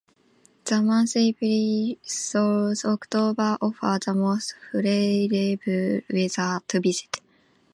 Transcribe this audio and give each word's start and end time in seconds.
The 0.65 0.81
months 0.81 1.15
April 1.15 1.93
through 2.03 2.73
October 2.91 3.55
offer 3.61 3.99
the 4.03 4.15
most 4.15 4.55
favorable 4.71 6.07
weather 6.09 6.59
to 6.69 6.79
visit. 6.81 7.21